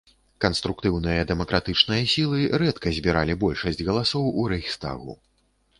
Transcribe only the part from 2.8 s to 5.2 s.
збіралі большасць галасоў у рэйхстагу.